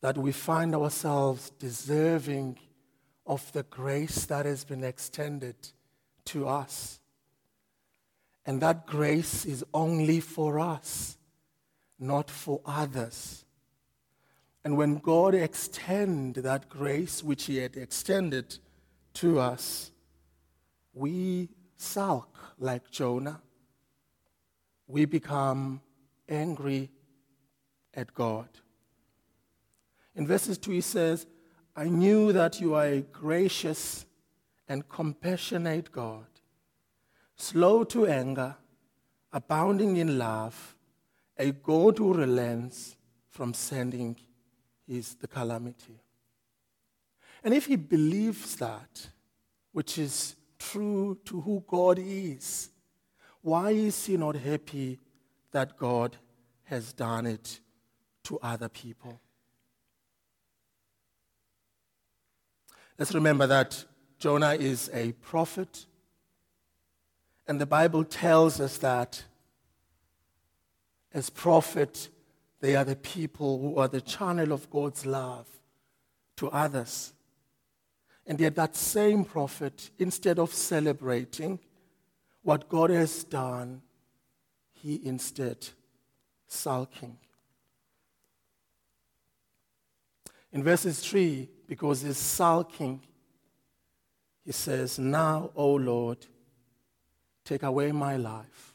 that 0.00 0.16
we 0.16 0.32
find 0.32 0.74
ourselves 0.74 1.50
deserving 1.58 2.58
of 3.26 3.52
the 3.52 3.62
grace 3.64 4.24
that 4.24 4.46
has 4.46 4.64
been 4.64 4.82
extended 4.82 5.54
to 6.24 6.48
us. 6.48 7.00
And 8.46 8.62
that 8.62 8.86
grace 8.86 9.44
is 9.44 9.62
only 9.74 10.20
for 10.20 10.58
us, 10.58 11.18
not 11.98 12.30
for 12.30 12.62
others. 12.64 13.44
And 14.64 14.78
when 14.78 14.96
God 14.96 15.34
extended 15.34 16.44
that 16.44 16.70
grace 16.70 17.22
which 17.22 17.44
He 17.44 17.58
had 17.58 17.76
extended 17.76 18.56
to 19.14 19.38
us, 19.38 19.90
we 20.94 21.50
sulk 21.76 22.38
like 22.58 22.90
Jonah. 22.90 23.42
We 24.90 25.04
become 25.04 25.80
angry 26.28 26.90
at 27.94 28.12
God. 28.12 28.48
In 30.16 30.26
verses 30.26 30.58
2, 30.58 30.72
he 30.72 30.80
says, 30.80 31.26
I 31.76 31.84
knew 31.84 32.32
that 32.32 32.60
you 32.60 32.74
are 32.74 32.86
a 32.86 33.00
gracious 33.00 34.04
and 34.68 34.88
compassionate 34.88 35.92
God, 35.92 36.26
slow 37.36 37.84
to 37.84 38.06
anger, 38.06 38.56
abounding 39.32 39.96
in 39.96 40.18
love, 40.18 40.76
a 41.38 41.52
God 41.52 41.98
who 41.98 42.12
relents 42.12 42.96
from 43.28 43.54
sending 43.54 44.16
his 44.88 45.14
the 45.14 45.28
calamity. 45.28 46.00
And 47.44 47.54
if 47.54 47.66
he 47.66 47.76
believes 47.76 48.56
that, 48.56 49.08
which 49.70 49.98
is 49.98 50.34
true 50.58 51.16
to 51.26 51.40
who 51.40 51.64
God 51.66 52.00
is, 52.00 52.70
why 53.42 53.70
is 53.70 54.06
he 54.06 54.16
not 54.16 54.36
happy 54.36 54.98
that 55.52 55.78
God 55.78 56.16
has 56.64 56.92
done 56.92 57.26
it 57.26 57.60
to 58.24 58.38
other 58.40 58.68
people? 58.68 59.20
Let's 62.98 63.14
remember 63.14 63.46
that 63.46 63.84
Jonah 64.18 64.54
is 64.54 64.90
a 64.92 65.12
prophet, 65.12 65.86
and 67.48 67.60
the 67.60 67.66
Bible 67.66 68.04
tells 68.04 68.60
us 68.60 68.76
that 68.78 69.24
as 71.12 71.30
prophet, 71.30 72.08
they 72.60 72.76
are 72.76 72.84
the 72.84 72.96
people 72.96 73.58
who 73.58 73.76
are 73.76 73.88
the 73.88 74.02
channel 74.02 74.52
of 74.52 74.70
God's 74.70 75.06
love 75.06 75.46
to 76.36 76.48
others. 76.50 77.14
And 78.26 78.38
yet, 78.38 78.54
that 78.56 78.76
same 78.76 79.24
prophet, 79.24 79.90
instead 79.98 80.38
of 80.38 80.52
celebrating 80.52 81.58
what 82.42 82.68
God 82.68 82.90
has 82.90 83.24
done, 83.24 83.82
he 84.72 85.00
instead 85.04 85.68
sulking. 86.46 87.16
In 90.52 90.64
verses 90.64 91.00
3, 91.00 91.48
because 91.68 92.02
he's 92.02 92.16
sulking, 92.16 93.00
he 94.44 94.52
says, 94.52 94.98
Now, 94.98 95.50
O 95.54 95.74
Lord, 95.74 96.26
take 97.44 97.62
away 97.62 97.92
my 97.92 98.16
life, 98.16 98.74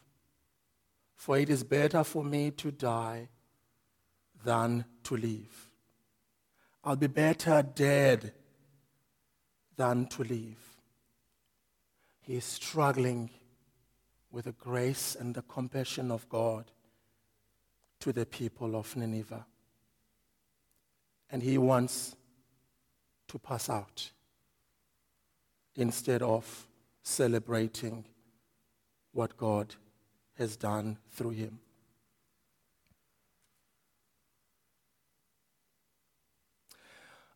for 1.16 1.38
it 1.38 1.50
is 1.50 1.64
better 1.64 2.04
for 2.04 2.24
me 2.24 2.52
to 2.52 2.72
die 2.72 3.30
than 4.44 4.86
to 5.04 5.18
live. 5.18 5.72
I'll 6.84 6.96
be 6.96 7.08
better 7.08 7.64
dead 7.64 8.32
than 9.76 10.06
to 10.08 10.24
live. 10.24 10.78
He 12.22 12.38
is 12.38 12.46
struggling 12.46 13.32
with 14.36 14.44
the 14.44 14.52
grace 14.52 15.16
and 15.18 15.34
the 15.34 15.42
compassion 15.44 16.12
of 16.12 16.28
God 16.28 16.66
to 18.02 18.12
the 18.12 18.26
people 18.26 18.76
of 18.76 18.94
Nineveh. 18.94 19.46
And 21.32 21.42
he 21.42 21.58
wants 21.58 22.18
to 23.30 23.40
pass 23.40 23.70
out 23.70 24.12
instead 25.78 26.22
of 26.22 26.68
celebrating 27.02 28.04
what 29.14 29.38
God 29.38 29.74
has 30.38 30.58
done 30.58 30.98
through 31.12 31.30
him. 31.30 31.60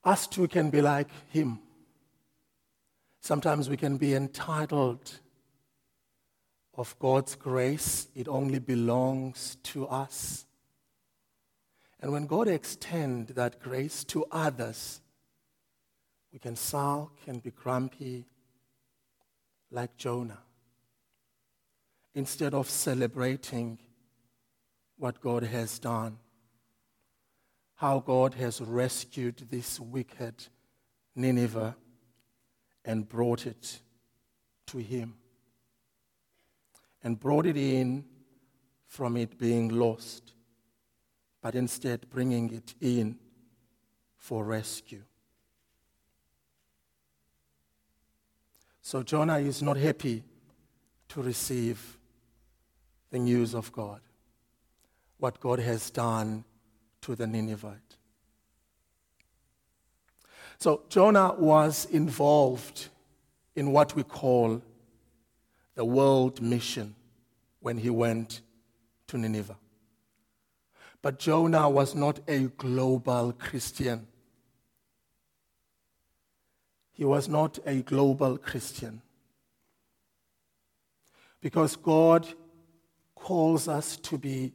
Us 0.04 0.28
too 0.28 0.50
can 0.50 0.70
be 0.70 0.82
like 0.82 1.08
him. 1.30 1.60
Sometimes 3.22 3.70
we 3.70 3.78
can 3.78 3.96
be 3.96 4.16
entitled 4.16 5.22
of 6.80 6.98
God's 6.98 7.36
grace, 7.36 8.08
it 8.16 8.28
only 8.28 8.60
belongs 8.60 9.58
to 9.64 9.88
us. 9.88 10.46
And 12.00 12.12
when 12.12 12.26
God 12.26 12.48
extends 12.48 13.34
that 13.34 13.60
grace 13.60 14.04
to 14.06 14.26
others, 14.32 15.02
we 16.32 16.40
can 16.40 16.56
sulk 16.56 17.12
and 17.28 17.44
be 17.44 17.52
grumpy 17.52 18.26
like 19.70 19.98
Jonah 19.98 20.40
instead 22.16 22.54
of 22.54 22.70
celebrating 22.70 23.78
what 24.98 25.20
God 25.22 25.44
has 25.44 25.80
done 25.80 26.18
how 27.80 27.98
God 28.02 28.34
has 28.34 28.60
rescued 28.60 29.38
this 29.50 29.80
wicked 29.80 30.34
Nineveh 31.16 31.78
and 32.84 33.08
brought 33.08 33.48
it 33.48 33.80
to 34.68 34.80
Him. 34.80 35.14
And 37.04 37.20
brought 37.20 37.46
it 37.46 37.58
in 37.58 38.04
from 38.88 39.16
it 39.16 39.38
being 39.38 39.70
lost, 39.70 40.34
but 41.42 41.56
instead 41.56 42.10
bringing 42.10 42.52
it 42.54 42.76
in 42.82 43.18
for 44.18 44.44
rescue. 44.44 45.04
So 48.82 49.04
Jonah 49.04 49.38
is 49.38 49.62
not 49.62 49.78
happy 49.78 50.24
to 51.10 51.22
receive 51.22 51.98
the 53.12 53.20
news 53.20 53.54
of 53.54 53.72
God, 53.72 54.02
what 55.20 55.40
God 55.40 55.60
has 55.60 55.90
done 55.90 56.44
to 57.02 57.16
the 57.16 57.28
Ninevite. 57.28 57.98
So 60.58 60.82
Jonah 60.90 61.34
was 61.38 61.86
involved 61.86 62.90
in 63.56 63.72
what 63.72 63.96
we 63.96 64.04
call 64.04 64.62
the 65.80 65.86
world 65.86 66.42
mission 66.42 66.94
when 67.62 67.78
he 67.78 67.90
went 67.90 68.42
to 69.08 69.18
Nineveh. 69.18 69.56
But 71.02 71.20
Jonah 71.20 71.70
was 71.70 71.96
not 71.96 72.20
a 72.28 72.50
global 72.58 73.32
Christian. 73.32 74.06
He 76.92 77.06
was 77.06 77.30
not 77.30 77.60
a 77.66 77.76
global 77.82 78.38
Christian. 78.38 79.02
Because 81.40 81.78
God 81.78 82.28
calls 83.16 83.70
us 83.70 83.96
to 83.96 84.18
be 84.18 84.52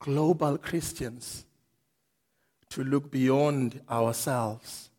global 0.00 0.58
Christians 0.58 1.46
to 2.68 2.84
look 2.84 3.10
beyond 3.10 3.80
ourselves. 3.90 4.90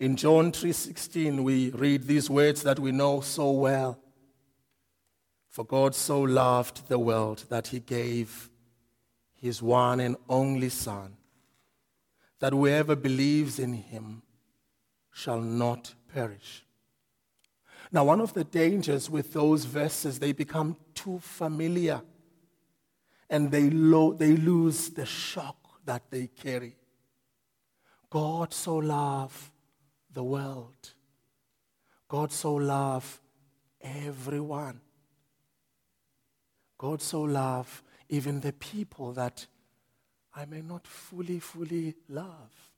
In 0.00 0.16
John 0.16 0.50
3:16 0.50 1.44
we 1.44 1.70
read 1.70 2.08
these 2.08 2.28
words 2.28 2.64
that 2.64 2.80
we 2.80 2.90
know 2.90 3.20
so 3.20 3.52
well. 3.52 4.01
For 5.52 5.66
God 5.66 5.94
so 5.94 6.18
loved 6.22 6.88
the 6.88 6.98
world 6.98 7.44
that 7.50 7.66
he 7.66 7.78
gave 7.78 8.48
his 9.34 9.60
one 9.60 10.00
and 10.00 10.16
only 10.26 10.70
son 10.70 11.18
that 12.40 12.54
whoever 12.54 12.96
believes 12.96 13.58
in 13.58 13.74
him 13.74 14.22
shall 15.12 15.42
not 15.42 15.92
perish. 16.12 16.64
Now 17.92 18.04
one 18.04 18.22
of 18.22 18.32
the 18.32 18.44
dangers 18.44 19.10
with 19.10 19.34
those 19.34 19.66
verses 19.66 20.18
they 20.18 20.32
become 20.32 20.74
too 20.94 21.18
familiar 21.18 22.00
and 23.28 23.50
they, 23.50 23.68
lo- 23.68 24.14
they 24.14 24.34
lose 24.34 24.88
the 24.88 25.04
shock 25.04 25.84
that 25.84 26.10
they 26.10 26.28
carry. 26.28 26.76
God 28.08 28.54
so 28.54 28.76
loved 28.76 29.50
the 30.10 30.24
world. 30.24 30.94
God 32.08 32.32
so 32.32 32.54
loved 32.54 33.18
everyone. 33.82 34.80
God 36.82 37.00
so 37.00 37.22
loved 37.22 37.80
even 38.08 38.40
the 38.40 38.52
people 38.52 39.12
that 39.12 39.46
I 40.34 40.46
may 40.46 40.62
not 40.62 40.84
fully, 40.84 41.38
fully 41.38 41.94
love. 42.08 42.70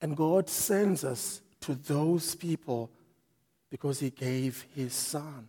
And 0.00 0.16
God 0.16 0.48
sends 0.50 1.04
us 1.04 1.42
to 1.60 1.76
those 1.76 2.34
people 2.34 2.90
because 3.70 4.00
He 4.00 4.10
gave 4.10 4.66
His 4.74 4.94
Son. 4.94 5.46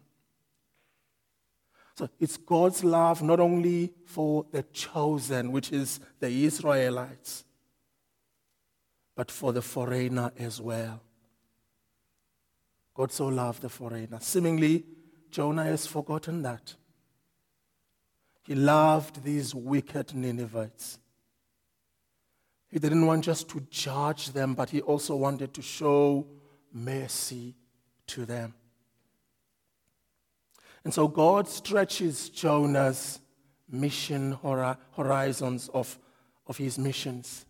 So 1.97 2.07
it's 2.19 2.37
God's 2.37 2.83
love 2.83 3.23
not 3.23 3.39
only 3.39 3.91
for 4.05 4.45
the 4.51 4.61
chosen, 4.61 5.51
which 5.51 5.71
is 5.71 5.99
the 6.19 6.45
Israelites, 6.45 7.45
but 9.15 9.31
for 9.31 9.51
the 9.51 9.63
foreigner 9.63 10.31
as 10.37 10.61
well. 10.61 11.01
God 12.93 13.11
so 13.11 13.25
loved 13.25 13.63
the 13.63 13.69
foreigner. 13.69 14.19
Seemingly, 14.21 14.83
Jonah 15.35 15.65
has 15.65 15.85
forgotten 15.85 16.43
that. 16.43 16.75
He 18.43 18.55
loved 18.55 19.21
these 19.21 19.53
wicked 19.53 20.15
Ninevites. 20.15 20.97
He 22.69 22.79
didn't 22.79 23.05
want 23.05 23.25
just 23.25 23.49
to 23.49 23.59
judge 23.69 24.31
them, 24.31 24.53
but 24.53 24.69
he 24.69 24.79
also 24.79 25.13
wanted 25.17 25.53
to 25.55 25.61
show 25.61 26.25
mercy 26.71 27.53
to 28.07 28.25
them. 28.25 28.53
And 30.85 30.93
so 30.93 31.05
God 31.09 31.49
stretches 31.49 32.29
Jonah's 32.29 33.19
mission 33.69 34.37
horizons 34.95 35.69
of, 35.73 35.99
of 36.47 36.55
his 36.55 36.79
missions. 36.79 37.45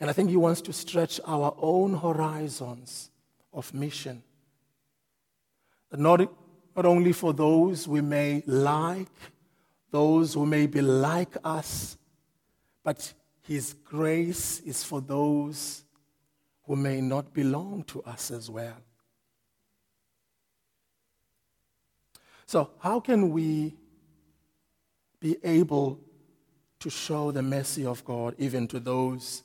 And 0.00 0.08
I 0.08 0.14
think 0.14 0.30
He 0.30 0.36
wants 0.36 0.62
to 0.62 0.72
stretch 0.72 1.20
our 1.26 1.54
own 1.58 1.98
horizons 1.98 3.10
of 3.52 3.74
mission. 3.74 4.22
Not, 5.92 6.30
not 6.76 6.84
only 6.84 7.12
for 7.12 7.32
those 7.32 7.88
we 7.88 8.02
may 8.02 8.42
like, 8.46 9.08
those 9.90 10.34
who 10.34 10.44
may 10.44 10.66
be 10.66 10.82
like 10.82 11.34
us, 11.42 11.96
but 12.84 13.14
His 13.40 13.72
grace 13.72 14.60
is 14.60 14.84
for 14.84 15.00
those 15.00 15.84
who 16.64 16.76
may 16.76 17.00
not 17.00 17.32
belong 17.32 17.82
to 17.84 18.02
us 18.02 18.30
as 18.30 18.50
well. 18.50 18.76
So, 22.44 22.70
how 22.80 23.00
can 23.00 23.30
we 23.30 23.74
be 25.18 25.38
able 25.42 25.98
to 26.80 26.90
show 26.90 27.30
the 27.30 27.42
mercy 27.42 27.86
of 27.86 28.04
God 28.04 28.34
even 28.38 28.68
to 28.68 28.78
those 28.78 29.42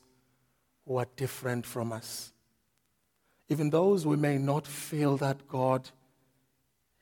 who 0.86 0.98
are 0.98 1.08
different 1.16 1.66
from 1.66 1.94
us? 1.94 2.34
Even 3.48 3.70
those 3.70 4.06
we 4.06 4.18
may 4.18 4.38
not 4.38 4.68
feel 4.68 5.16
that 5.18 5.48
God 5.48 5.90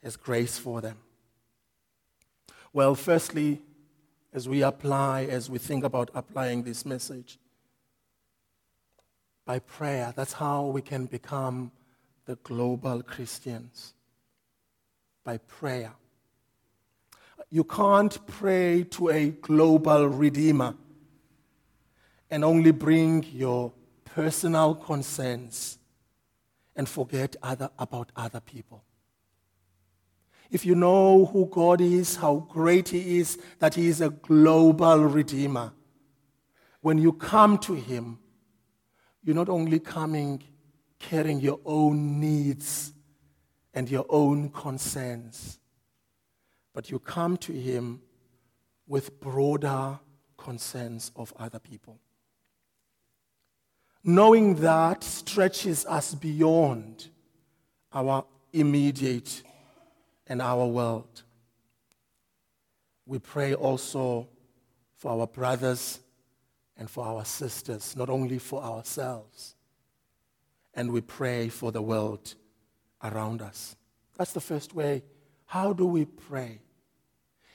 has 0.03 0.15
grace 0.15 0.57
for 0.57 0.81
them. 0.81 0.97
Well, 2.71 2.95
firstly, 2.95 3.61
as 4.33 4.47
we 4.47 4.61
apply, 4.61 5.23
as 5.25 5.49
we 5.49 5.57
think 5.57 5.83
about 5.83 6.11
applying 6.13 6.63
this 6.63 6.85
message, 6.85 7.39
by 9.45 9.59
prayer, 9.59 10.13
that's 10.15 10.33
how 10.33 10.67
we 10.67 10.81
can 10.81 11.07
become 11.07 11.71
the 12.25 12.35
global 12.43 13.01
Christians. 13.01 13.93
By 15.23 15.37
prayer. 15.37 15.93
You 17.49 17.63
can't 17.63 18.25
pray 18.27 18.83
to 18.91 19.09
a 19.09 19.29
global 19.31 20.07
Redeemer 20.07 20.75
and 22.29 22.45
only 22.45 22.71
bring 22.71 23.25
your 23.31 23.73
personal 24.05 24.75
concerns 24.75 25.79
and 26.75 26.87
forget 26.87 27.35
other, 27.41 27.71
about 27.79 28.11
other 28.15 28.39
people. 28.39 28.83
If 30.51 30.65
you 30.65 30.75
know 30.75 31.25
who 31.25 31.45
God 31.45 31.79
is, 31.79 32.15
how 32.15 32.47
great 32.49 32.89
He 32.89 33.19
is, 33.19 33.37
that 33.59 33.75
He 33.75 33.87
is 33.87 34.01
a 34.01 34.09
global 34.09 35.05
Redeemer, 35.05 35.73
when 36.81 36.97
you 36.97 37.13
come 37.13 37.57
to 37.59 37.73
Him, 37.73 38.19
you're 39.23 39.35
not 39.35 39.49
only 39.49 39.79
coming 39.79 40.41
carrying 40.99 41.39
your 41.39 41.59
own 41.65 42.19
needs 42.19 42.93
and 43.73 43.89
your 43.89 44.05
own 44.09 44.49
concerns, 44.49 45.59
but 46.73 46.91
you 46.91 46.99
come 46.99 47.37
to 47.37 47.53
Him 47.53 48.01
with 48.87 49.19
broader 49.19 49.99
concerns 50.37 51.11
of 51.15 51.33
other 51.37 51.59
people. 51.59 51.99
Knowing 54.03 54.55
that 54.55 55.03
stretches 55.03 55.85
us 55.85 56.15
beyond 56.15 57.09
our 57.93 58.25
immediate 58.53 59.43
and 60.29 60.41
our 60.41 60.67
world. 60.67 61.23
We 63.05 63.17
pray 63.17 63.55
also 63.55 64.29
for 64.95 65.11
our 65.11 65.25
brothers 65.27 65.99
and 66.77 66.89
for 66.89 67.03
our 67.03 67.25
sisters, 67.25 67.95
not 67.95 68.09
only 68.09 68.37
for 68.37 68.63
ourselves. 68.63 69.55
And 70.75 70.91
we 70.91 71.01
pray 71.01 71.49
for 71.49 71.71
the 71.71 71.81
world 71.81 72.35
around 73.03 73.41
us. 73.41 73.75
That's 74.17 74.33
the 74.33 74.39
first 74.39 74.75
way. 74.75 75.03
How 75.45 75.73
do 75.73 75.85
we 75.85 76.05
pray? 76.05 76.61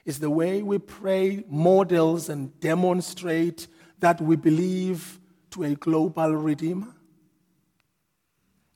Is 0.05 0.19
the 0.19 0.31
way 0.31 0.63
we 0.63 0.79
pray 0.79 1.45
models 1.49 2.29
and 2.29 2.59
demonstrate 2.61 3.69
that 4.01 4.21
we 4.21 4.37
believe 4.37 5.21
to 5.51 5.63
a 5.63 5.75
global 5.75 6.33
Redeemer? 6.35 6.95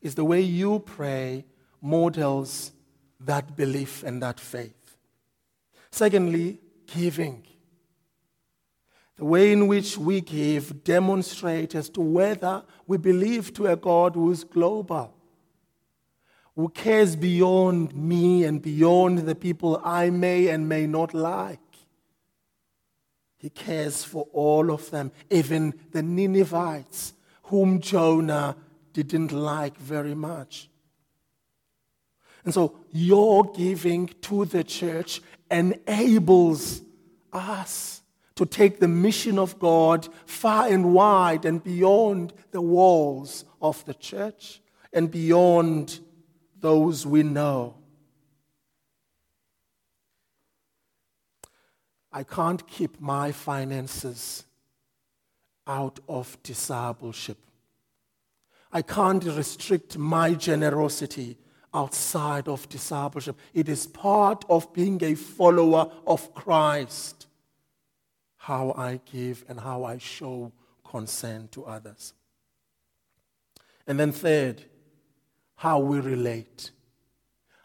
Is 0.00 0.14
the 0.14 0.24
way 0.24 0.40
you 0.40 0.78
pray 0.78 1.44
models 1.82 2.72
that 3.20 3.56
belief 3.56 4.02
and 4.02 4.22
that 4.22 4.38
faith? 4.40 4.96
Secondly, 5.90 6.60
giving. 6.86 7.44
The 9.16 9.24
way 9.24 9.52
in 9.52 9.66
which 9.66 9.98
we 9.98 10.20
give 10.20 10.84
demonstrates 10.84 11.74
as 11.74 11.88
to 11.90 12.00
whether 12.00 12.62
we 12.86 12.98
believe 12.98 13.52
to 13.54 13.66
a 13.66 13.76
God 13.76 14.14
who 14.14 14.30
is 14.30 14.44
global, 14.44 15.12
who 16.54 16.68
cares 16.68 17.16
beyond 17.16 17.94
me 17.94 18.44
and 18.44 18.62
beyond 18.62 19.18
the 19.20 19.34
people 19.34 19.80
I 19.84 20.10
may 20.10 20.48
and 20.48 20.68
may 20.68 20.86
not 20.86 21.14
like. 21.14 21.58
He 23.38 23.50
cares 23.50 24.04
for 24.04 24.26
all 24.32 24.70
of 24.70 24.90
them, 24.90 25.12
even 25.30 25.74
the 25.92 26.02
Ninevites, 26.02 27.14
whom 27.44 27.80
Jonah 27.80 28.56
didn't 28.92 29.32
like 29.32 29.76
very 29.78 30.14
much. 30.14 30.68
And 32.48 32.54
so 32.54 32.76
your 32.92 33.44
giving 33.52 34.06
to 34.22 34.46
the 34.46 34.64
church 34.64 35.20
enables 35.50 36.80
us 37.30 38.00
to 38.36 38.46
take 38.46 38.80
the 38.80 38.88
mission 38.88 39.38
of 39.38 39.58
God 39.58 40.08
far 40.24 40.66
and 40.66 40.94
wide 40.94 41.44
and 41.44 41.62
beyond 41.62 42.32
the 42.50 42.62
walls 42.62 43.44
of 43.60 43.84
the 43.84 43.92
church 43.92 44.62
and 44.94 45.10
beyond 45.10 46.00
those 46.58 47.06
we 47.06 47.22
know. 47.22 47.74
I 52.10 52.22
can't 52.22 52.66
keep 52.66 52.98
my 52.98 53.30
finances 53.30 54.46
out 55.66 56.00
of 56.08 56.42
discipleship. 56.42 57.36
I 58.72 58.80
can't 58.80 59.22
restrict 59.24 59.98
my 59.98 60.32
generosity 60.32 61.36
outside 61.72 62.48
of 62.48 62.68
discipleship. 62.68 63.36
It 63.54 63.68
is 63.68 63.86
part 63.86 64.44
of 64.48 64.72
being 64.72 65.02
a 65.02 65.14
follower 65.14 65.90
of 66.06 66.34
Christ 66.34 67.26
how 68.48 68.72
I 68.78 68.98
give 69.12 69.44
and 69.46 69.60
how 69.60 69.84
I 69.84 69.98
show 69.98 70.52
concern 70.82 71.48
to 71.48 71.66
others. 71.66 72.14
And 73.86 74.00
then, 74.00 74.10
third, 74.10 74.64
how 75.56 75.80
we 75.80 76.00
relate. 76.00 76.70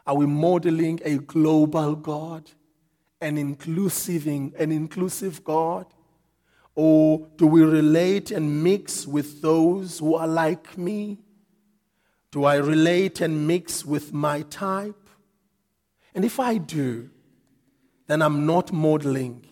Are 0.05 0.15
we 0.15 0.25
modeling 0.25 0.99
a 1.05 1.19
global 1.19 1.95
God, 1.95 2.51
an 3.21 3.37
inclusive, 3.37 4.27
an 4.27 4.53
inclusive 4.57 5.41
God? 5.45 5.85
Or 6.75 7.27
do 7.37 7.47
we 7.47 7.61
relate 7.61 8.31
and 8.31 8.61
mix 8.61 9.07
with 9.07 9.41
those 9.41 9.99
who 9.99 10.15
are 10.15 10.27
like 10.27 10.77
me? 10.77 11.19
Do 12.33 12.45
I 12.45 12.55
relate 12.55 13.21
and 13.21 13.45
mix 13.45 13.85
with 13.85 14.11
my 14.11 14.41
type? 14.41 15.07
And 16.15 16.25
if 16.25 16.39
I 16.39 16.57
do, 16.57 17.11
then 18.07 18.23
I'm 18.23 18.47
not 18.47 18.73
modeling 18.73 19.45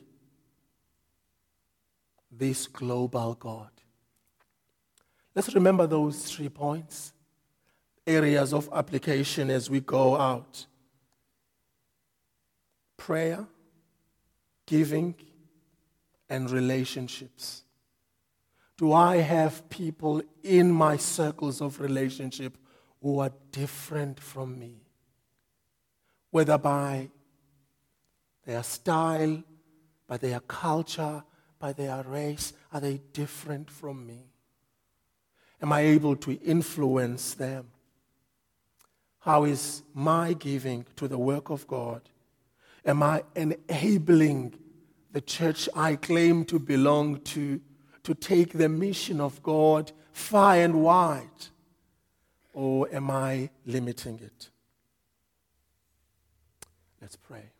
this 2.32 2.65
global 2.65 3.36
God. 3.36 3.70
Let's 5.36 5.54
remember 5.54 5.86
those 5.86 6.24
three 6.24 6.50
points, 6.50 7.13
areas 8.08 8.52
of 8.52 8.67
application 8.74 9.52
as 9.52 9.70
we 9.70 9.80
go 9.82 10.17
out 10.17 10.65
prayer, 12.98 13.46
giving, 14.65 15.13
and 16.28 16.50
relationships. 16.50 17.63
Do 18.76 18.91
I 18.91 19.17
have 19.17 19.70
people 19.70 20.24
in 20.41 20.72
my 20.72 20.98
circles 20.98 21.62
of 21.62 21.80
relationship 21.80 22.58
who 23.02 23.20
are 23.20 23.32
different 23.52 24.20
from 24.20 24.60
me? 24.60 24.82
Whether 26.30 26.58
by 26.58 27.10
their 28.46 28.64
style, 28.64 29.44
by 30.08 30.18
their 30.18 30.40
culture, 30.42 31.24
by 31.60 31.74
their 31.74 32.04
race? 32.04 32.54
Are 32.74 32.80
they 32.80 33.02
different 33.14 33.70
from 33.70 34.06
me? 34.06 34.26
Am 35.62 35.72
I 35.72 35.82
able 35.82 36.16
to 36.18 36.34
influence 36.42 37.34
them? 37.34 37.68
How 39.20 39.44
is 39.44 39.84
my 39.94 40.34
giving 40.34 40.86
to 40.96 41.08
the 41.08 41.18
work 41.18 41.52
of 41.52 41.68
God? 41.68 42.02
Am 42.84 43.04
I 43.04 43.24
enabling 43.36 44.56
the 45.12 45.22
church 45.22 45.70
I 45.76 45.96
claim 45.96 46.46
to 46.46 46.58
belong 46.58 47.20
to 47.22 47.62
to 48.04 48.16
take 48.16 48.54
the 48.54 48.68
mission 48.68 49.22
of 49.22 49.44
God 49.44 49.92
far 50.12 50.56
and 50.56 50.82
wide? 50.82 51.30
Or 52.54 52.88
am 52.94 53.10
I 53.10 53.50
limiting 53.66 54.20
it? 54.20 54.50
Let's 57.02 57.16
pray. 57.16 57.52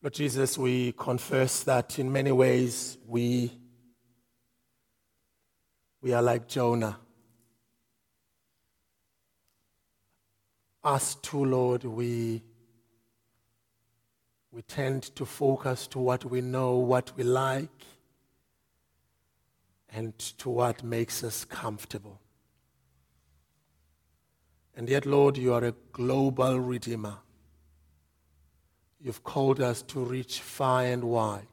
Lord 0.00 0.14
Jesus, 0.14 0.56
we 0.56 0.92
confess 0.92 1.64
that 1.64 1.98
in 1.98 2.12
many 2.12 2.30
ways 2.30 2.98
we, 3.04 3.50
we 6.00 6.12
are 6.12 6.22
like 6.22 6.46
Jonah. 6.46 6.98
Us 10.84 11.16
too, 11.16 11.44
Lord, 11.44 11.82
we, 11.82 12.44
we 14.52 14.62
tend 14.62 15.02
to 15.16 15.26
focus 15.26 15.86
to 15.88 15.98
what 15.98 16.24
we 16.24 16.40
know, 16.40 16.76
what 16.76 17.12
we 17.16 17.24
like, 17.24 17.84
and 19.90 20.18
to 20.18 20.50
what 20.50 20.82
makes 20.82 21.22
us 21.22 21.44
comfortable. 21.44 22.20
And 24.74 24.88
yet, 24.88 25.06
Lord, 25.06 25.36
you 25.36 25.54
are 25.54 25.64
a 25.64 25.74
global 25.92 26.60
redeemer. 26.60 27.16
You've 29.00 29.24
called 29.24 29.60
us 29.60 29.82
to 29.82 30.00
reach 30.00 30.40
far 30.40 30.84
and 30.84 31.04
wide, 31.04 31.46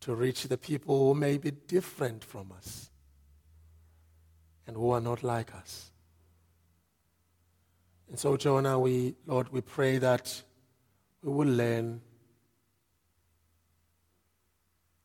to 0.00 0.14
reach 0.14 0.44
the 0.44 0.58
people 0.58 1.12
who 1.12 1.18
may 1.18 1.38
be 1.38 1.50
different 1.50 2.24
from 2.24 2.52
us 2.52 2.90
and 4.66 4.76
who 4.76 4.90
are 4.90 5.00
not 5.00 5.22
like 5.22 5.54
us. 5.54 5.90
And 8.08 8.18
so, 8.18 8.36
Jonah, 8.36 8.78
we, 8.78 9.14
Lord, 9.26 9.52
we 9.52 9.60
pray 9.60 9.98
that 9.98 10.42
we 11.22 11.32
will 11.32 11.48
learn 11.48 12.00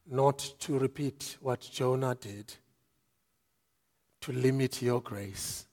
not 0.07 0.37
to 0.59 0.77
repeat 0.79 1.37
what 1.41 1.61
Jonah 1.61 2.15
did, 2.15 2.53
to 4.21 4.31
limit 4.31 4.81
your 4.81 5.01
grace 5.01 5.65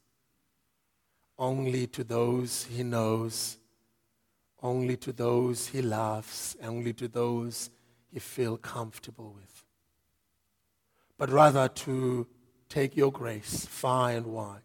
only 1.42 1.88
to 1.88 2.04
those 2.04 2.64
he 2.70 2.84
knows, 2.84 3.58
only 4.62 4.96
to 4.96 5.12
those 5.12 5.66
he 5.66 5.82
loves, 5.82 6.56
only 6.62 6.92
to 6.92 7.08
those 7.08 7.68
he 8.12 8.20
feels 8.20 8.60
comfortable 8.62 9.32
with. 9.34 9.64
But 11.18 11.30
rather 11.30 11.68
to 11.68 12.28
take 12.68 12.96
your 12.96 13.10
grace 13.10 13.66
far 13.66 14.10
and 14.10 14.26
wide 14.26 14.60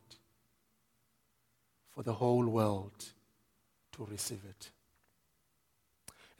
for 1.90 2.04
the 2.04 2.14
whole 2.14 2.46
world 2.46 3.06
to 3.94 4.06
receive 4.06 4.42
it. 4.48 4.70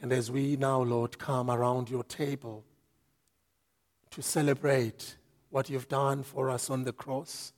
And 0.00 0.12
as 0.12 0.30
we 0.30 0.56
now, 0.56 0.80
Lord, 0.82 1.18
come 1.18 1.50
around 1.50 1.90
your 1.90 2.04
table 2.04 2.64
to 4.10 4.22
celebrate 4.22 5.16
what 5.50 5.68
you've 5.68 5.88
done 5.88 6.22
for 6.22 6.50
us 6.50 6.70
on 6.70 6.84
the 6.84 6.92
cross 6.92 7.52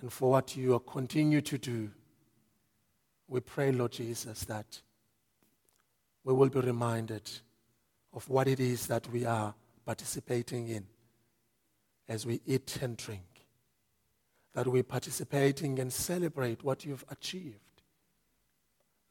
and 0.00 0.12
for 0.12 0.30
what 0.30 0.56
you 0.56 0.78
continue 0.80 1.40
to 1.40 1.58
do, 1.58 1.90
we 3.28 3.40
pray, 3.40 3.72
Lord 3.72 3.92
Jesus, 3.92 4.44
that 4.44 4.80
we 6.24 6.32
will 6.32 6.48
be 6.48 6.60
reminded 6.60 7.30
of 8.12 8.28
what 8.28 8.46
it 8.46 8.60
is 8.60 8.86
that 8.86 9.10
we 9.10 9.24
are 9.24 9.54
participating 9.84 10.68
in 10.68 10.86
as 12.08 12.26
we 12.26 12.40
eat 12.46 12.78
and 12.82 12.96
drink, 12.96 13.46
that 14.54 14.68
we're 14.68 14.82
participating 14.82 15.78
and 15.78 15.92
celebrate 15.92 16.62
what 16.62 16.84
you've 16.84 17.04
achieved 17.10 17.71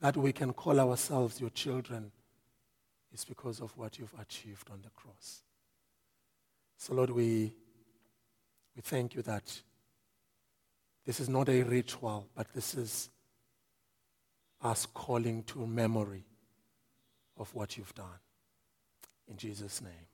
that 0.02 0.18
we 0.18 0.34
can 0.34 0.52
call 0.52 0.80
ourselves 0.80 1.40
your 1.40 1.52
children 1.52 2.12
is 3.14 3.24
because 3.24 3.60
of 3.62 3.76
what 3.78 4.00
you've 4.00 4.14
achieved 4.20 4.70
on 4.72 4.82
the 4.82 4.90
cross. 4.90 5.44
So, 6.78 6.96
Lord, 6.96 7.12
we, 7.12 7.54
we 8.76 8.82
thank 8.82 9.14
you 9.16 9.22
that 9.22 9.62
this 11.06 11.20
is 11.20 11.30
not 11.30 11.50
a 11.50 11.62
ritual, 11.64 12.28
but 12.36 12.52
this 12.54 12.74
is 12.74 13.10
us 14.64 14.88
calling 14.88 15.44
to 15.44 15.66
memory 15.68 16.26
of 17.38 17.54
what 17.54 17.78
you've 17.78 17.94
done. 17.94 18.20
In 19.28 19.38
Jesus' 19.38 19.82
name. 19.82 20.11